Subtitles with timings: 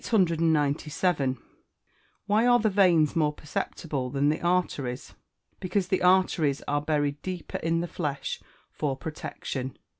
[2.25, 5.13] Why are the veins more perceptible than the arteries?
[5.59, 8.41] Because the arteries are buried deeper in the flesh,
[8.71, 9.77] for protection.